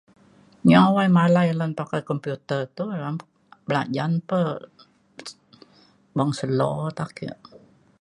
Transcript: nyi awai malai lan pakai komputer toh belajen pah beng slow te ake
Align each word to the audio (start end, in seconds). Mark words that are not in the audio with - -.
nyi 0.65 0.73
awai 0.85 1.09
malai 1.17 1.49
lan 1.59 1.71
pakai 1.79 2.01
komputer 2.09 2.61
toh 2.75 2.89
belajen 3.67 4.13
pah 4.27 4.49
beng 6.15 6.31
slow 6.39 6.79
te 6.97 7.01
ake 7.07 7.29